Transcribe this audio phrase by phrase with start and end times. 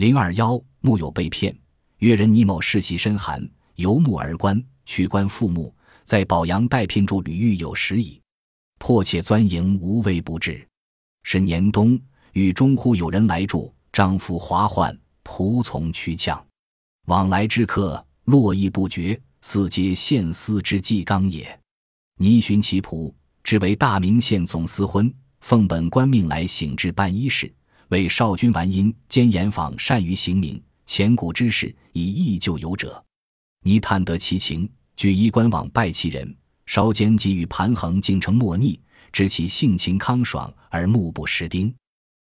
[0.00, 1.54] 零二幺木有被骗，
[1.98, 8.18] 越人倪某世袭深寒，由木而官，取官复木，在宝阳待聘住吕玉有时矣，
[8.78, 10.66] 迫切钻营，无微不至。
[11.22, 12.00] 是年冬，
[12.32, 16.42] 与中忽有人来住，丈夫华患，仆从驱呛，
[17.08, 21.60] 往来之客络绎不绝，似皆献司之纪纲也。
[22.16, 23.12] 倪寻其仆，
[23.44, 25.12] 知为大名县总司婚，
[25.42, 27.52] 奉本官命来省治办衣事，
[27.90, 33.04] 为少君完姻兼严访善于行名，前古之事以忆旧有者。
[33.64, 36.32] 倪探得其情，据衣冠往拜其人，
[36.66, 38.80] 稍间给予盘衡竟成莫逆。
[39.12, 41.74] 知其性情康爽而目不识丁，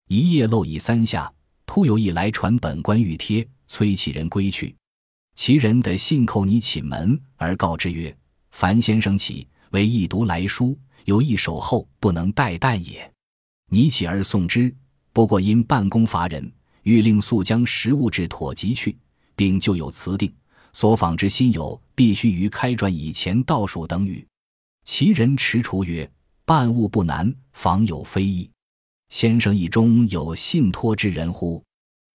[0.08, 1.32] 一夜漏已三下，
[1.64, 4.76] 突有一来传本官御帖，催其人归去。
[5.34, 8.14] 其人得信叩你寝门，而告之曰
[8.52, 13.10] ：“樊先生起为一读来书，有一守候，不能待旦也。”
[13.72, 14.76] 你起而送之，
[15.14, 18.94] 不过因办公乏人，欲令速将食物至妥即去，
[19.34, 20.30] 并就有辞定。
[20.74, 24.26] 所访之心友，必须于开转以前倒数等语。
[24.84, 26.10] 其人迟除曰。
[26.46, 28.50] 办物不难，访有非议。
[29.08, 31.64] 先生意中有信托之人乎？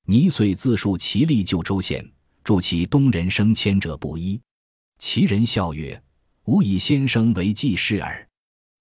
[0.05, 2.07] 倪遂自述其力救州县，
[2.43, 4.39] 助其东人升迁者不一。
[4.99, 5.99] 其人笑曰
[6.45, 8.27] ：“吾以先生为记事耳。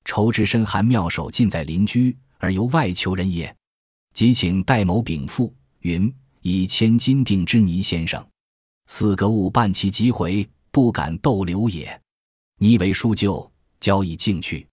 [0.04, 3.56] 仇之深寒妙手尽在邻居，而由外求人也。
[4.18, 8.28] 即请戴某禀赋，云以千金定之倪先生。
[8.86, 12.02] 四个物办其即回，不敢逗留也。
[12.58, 14.66] 倪为书旧，交以进去。”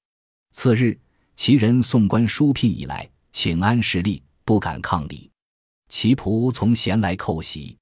[0.50, 1.00] 次日，
[1.36, 5.30] 其人送官书聘以来，请安势力，不敢抗礼。
[5.90, 7.78] 其仆从闲来叩喜，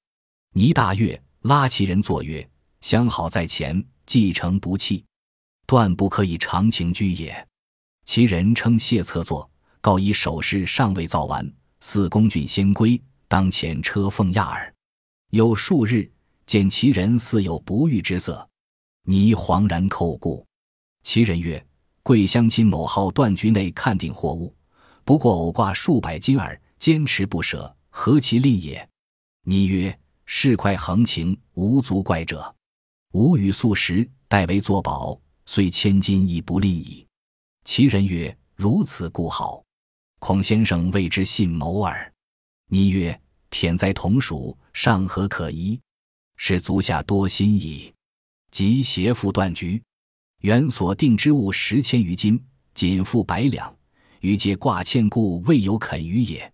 [0.52, 2.46] 倪大悦，拉其人坐曰
[2.82, 5.02] ：“相好在前，继承不弃，
[5.64, 7.48] 断不可以长情居也。”
[8.04, 9.50] 其人称谢侧坐，
[9.84, 11.46] 告以首饰尚未造完，
[11.80, 14.74] 四公俊先归，当前车奉亚耳。
[15.28, 16.10] 有数日，
[16.46, 18.48] 见其人似有不遇之色，
[19.02, 20.46] 倪惶然叩顾，
[21.02, 21.62] 其人曰。
[22.02, 24.54] 贵乡亲某号断局内看定货物，
[25.04, 28.88] 不过偶挂数百金耳，坚持不舍，何其利也？
[29.42, 32.54] 你曰：事快横情，无足怪者。
[33.12, 37.06] 吾与素食，代为作保，虽千金亦不利矣。
[37.64, 39.63] 其人曰：如此故好，
[40.26, 42.10] 孔先生谓之信谋耳。
[42.70, 43.20] 你曰：
[43.50, 45.78] 舔在同属，尚何可疑？
[46.38, 47.92] 是足下多心矣。
[48.50, 49.82] 即携父断局。
[50.40, 52.42] 原所定之物十千余金，
[52.72, 53.76] 仅付百两，
[54.20, 56.50] 余皆挂欠故，未有肯予也。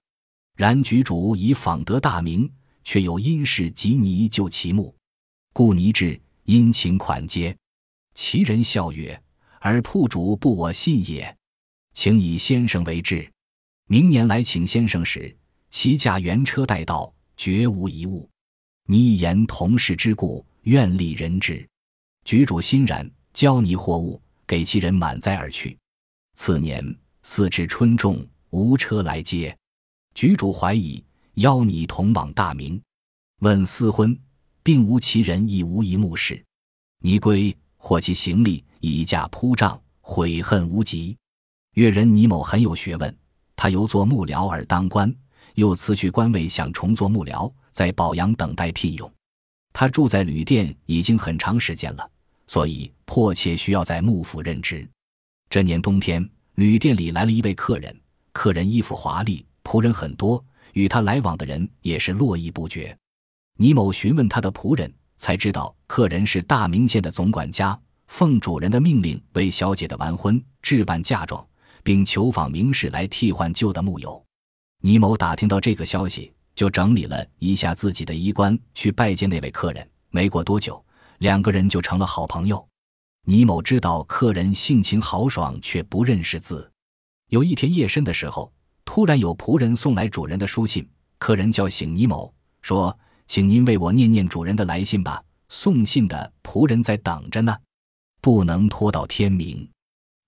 [0.57, 2.53] 然局主以访得大名，
[2.83, 4.93] 却有因事及泥救其目，
[5.53, 7.57] 故泥至，殷勤款接。
[8.15, 9.23] 其人笑曰
[9.63, 11.37] ：“而铺主不我信也，
[11.95, 13.31] 请以先生为质。
[13.93, 15.37] 明年来请先生时，
[15.69, 18.31] 其驾原车带到，绝无一物。
[18.87, 21.69] 你一言同事之故，愿立人之。”
[22.25, 23.11] 局主欣然。
[23.33, 25.77] 交泥货物给其人满载而去。
[26.35, 29.57] 次年四至春种，无车来接，
[30.15, 32.81] 局主怀疑，邀你同往大明。
[33.41, 34.17] 问私婚，
[34.63, 36.45] 并无其人，亦无一目视。
[37.01, 41.17] 尼归，获其行李，以价铺账，悔恨无极。
[41.75, 43.17] 越人倪某很有学问，
[43.63, 45.15] 他由做幕僚而当官，
[45.57, 49.13] 又辞去官位，想重做幕僚，在宝阳等待聘用。
[49.71, 52.11] 他住在旅店已经很长时间了。
[52.47, 54.89] 所以迫切需要在幕府任职。
[55.51, 57.95] 这年冬天，旅店里来了一位客人，
[58.33, 62.97] 客人衣服华丽，仆人很多，与他来往的人也是络绎不绝。
[63.59, 71.47] 倪某询问他的仆人，才知道客人是大名县的总管家，奉主人的命令为小姐的完婚置办嫁妆，
[71.83, 74.23] 并求访名士来替换旧的木友。
[74.83, 79.89] 倪某打听到这个消息，就整理了一下自己的衣冠，去拜见那位客人。
[80.11, 80.83] 没过多久。
[81.19, 82.67] 两个人就成了好朋友。
[83.27, 86.71] 倪某知道客人性情豪爽，却不认识字。
[87.29, 88.51] 有一天夜深的时候，
[88.87, 90.89] 突然有仆人送来主人的书信。
[91.19, 92.33] 客人叫醒倪某，
[92.63, 92.99] 说
[93.29, 97.55] ：“请您为我念念主人的来信吧。”送信的仆人在等着呢，
[98.23, 99.69] 不能拖到天明。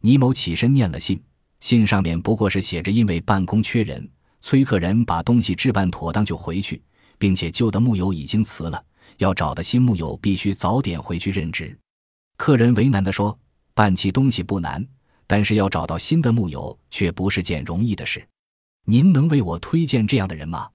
[0.03, 1.19] 倪某起身念了信，
[1.63, 4.11] 信上面不过是写着：“因为办公缺人，
[4.41, 6.83] 崔客人把东西置办妥当就回去，
[7.19, 8.85] 并且旧的木友已经辞了。”
[9.19, 11.79] 要找的新木友必须早点回去任职。
[12.37, 13.39] 客人为难地说
[13.75, 14.85] ：“办起东西不难，
[15.29, 18.27] 但是要找到新的木友却不是件容易的事。
[18.87, 20.69] 您能为我推荐这样的人吗？”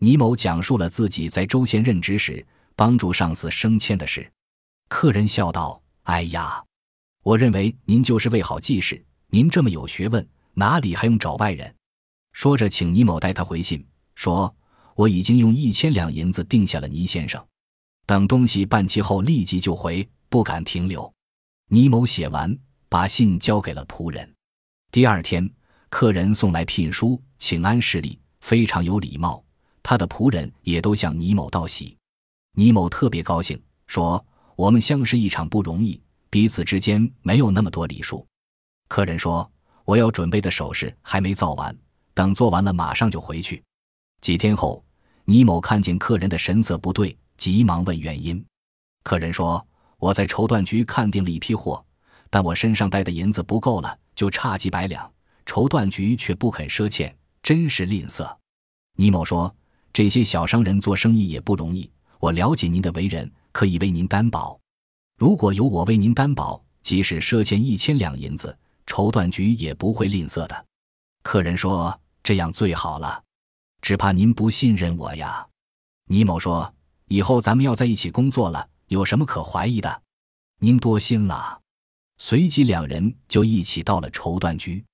[0.00, 2.44] 倪某讲述了自己在州县任职时
[2.74, 4.26] 帮助上司升迁的事。
[4.88, 6.64] 客人笑道：“哎呀，
[7.22, 9.04] 我认为您就是位好记事。
[9.34, 11.74] 您这么有学问，哪里还用找外人？”
[12.32, 13.82] 说着，请倪某代他回信，
[14.14, 14.54] 说
[14.94, 17.42] ：“我已经用一千两银子定下了倪先生，
[18.04, 21.10] 等东西办齐后立即就回，不敢停留。”
[21.68, 22.54] 倪某写完，
[22.90, 24.30] 把信交给了仆人。
[24.90, 25.50] 第二天，
[25.88, 29.42] 客人送来聘书，请安示礼，非常有礼貌。
[29.82, 31.96] 他的仆人也都向倪某道喜。
[32.54, 34.22] 倪某特别高兴，说
[34.56, 38.26] ：“我们相识一场不容易，彼此之间没有那么多礼数。”
[38.92, 39.50] 客人说
[39.86, 41.74] ：“我要准备的首饰还没造完，
[42.12, 43.64] 等做完了马上就回去。”
[44.20, 44.84] 几天后，
[45.24, 48.44] 倪某看见客人的神色不对，急忙问原因。
[49.02, 49.66] 客人说
[49.96, 51.82] ：“我在绸缎局看定了一批货，
[52.28, 55.10] 但我身上带的银子不够了，就差几百两，
[55.46, 58.30] 绸缎局却不肯赊欠，真是吝啬。”
[58.98, 59.56] 倪某说
[59.90, 61.90] ：“这些小商人做生意也不容易。”
[62.20, 64.60] 我了解您的为人，可以为您担保。
[65.16, 68.54] 如果有我为您担保，即使赊欠一千两银子，
[68.86, 70.66] 绸缎局也不会吝啬的。
[71.22, 73.22] 客人说：“这样最好了，
[73.80, 75.46] 只怕您不信任我呀。”
[76.08, 76.74] 倪某说
[77.08, 80.02] ：“以后咱们要在一起工作了，有什么可怀疑的？
[80.58, 81.60] 您多心了。”
[82.18, 84.84] 随即两人就一起到了绸缎局。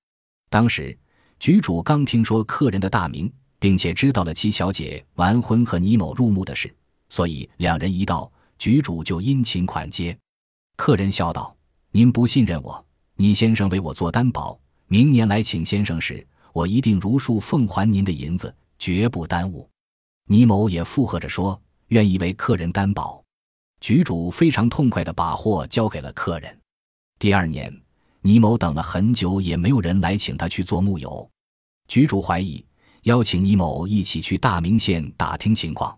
[0.49, 0.97] 当时
[1.39, 6.73] 局主刚听说客人的大名，并且知道了七小姐完婚和倪某入墓的事。
[7.09, 10.17] 所以两人一到，局主就殷勤款接。
[10.75, 11.55] 客人笑道
[11.91, 12.83] ：“您不信任我，
[13.19, 14.57] 倪先生为我做担保，
[14.87, 19.69] 明年来请先生时，我一定如数奉还您的银子，绝不耽误。”
[20.31, 23.21] 倪某也附和着说：“愿意为客人担保。”
[23.81, 26.57] 局主非常痛快地把货交给了客人。
[27.19, 27.77] 第二年，
[28.21, 31.29] 倪某等了很久，也没有人来请他去做木友。
[31.89, 32.65] 局主怀疑，
[33.03, 35.93] 邀请倪某一起去大名县打听情况。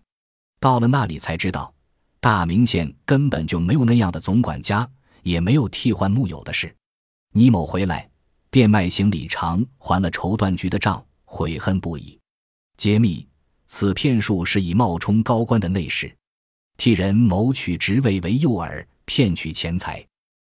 [0.58, 1.72] 到了那里才知道，
[2.18, 4.88] 大名县根本就没有那样的总管家，
[5.22, 6.74] 也没有替换木友的事。
[7.34, 8.08] 倪某回来，
[8.50, 12.18] 变卖行李偿还了绸缎局的账，悔恨不已。
[12.76, 13.26] 揭秘：
[13.66, 16.14] 此骗术是以冒充高官的内侍，
[16.76, 20.06] 替人谋取职位为诱饵，骗取钱财。